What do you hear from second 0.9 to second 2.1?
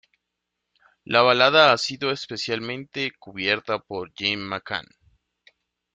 La balada ha sido